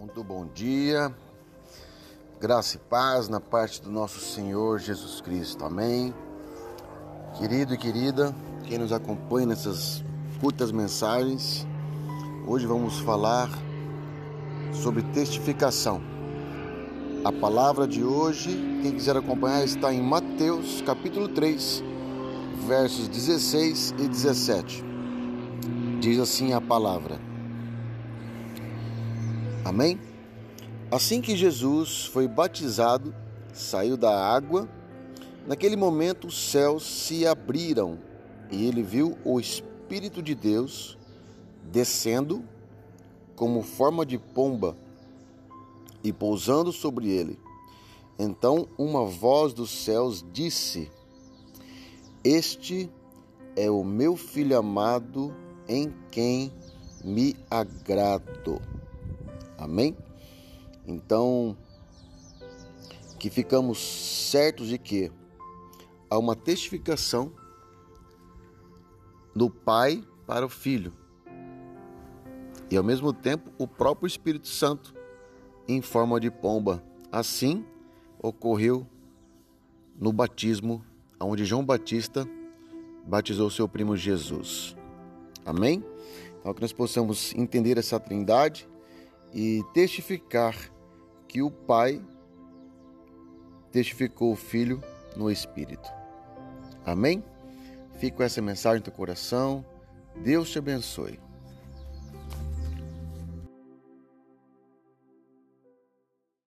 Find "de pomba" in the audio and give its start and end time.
44.04-44.76, 76.18-76.82